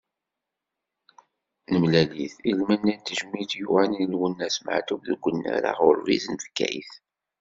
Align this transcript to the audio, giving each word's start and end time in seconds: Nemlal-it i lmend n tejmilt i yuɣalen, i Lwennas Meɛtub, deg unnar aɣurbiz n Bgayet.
Nemlal-it 1.71 2.35
i 2.49 2.51
lmend 2.57 2.83
n 2.97 2.99
tejmilt 3.05 3.51
i 3.53 3.57
yuɣalen, 3.59 4.01
i 4.03 4.05
Lwennas 4.11 4.55
Meɛtub, 4.65 5.01
deg 5.07 5.23
unnar 5.27 5.63
aɣurbiz 5.71 6.23
n 6.27 6.35
Bgayet. 6.43 6.91